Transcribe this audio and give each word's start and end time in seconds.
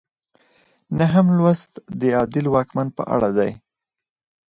نهم 0.99 1.27
لوست 1.37 1.71
د 1.99 2.01
عادل 2.17 2.45
واکمن 2.53 2.87
په 2.97 3.03
اړه 3.15 3.29
دی. 3.37 3.51